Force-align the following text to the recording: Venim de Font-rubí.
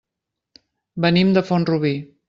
Venim 1.07 1.37
de 1.37 1.45
Font-rubí. 1.51 1.97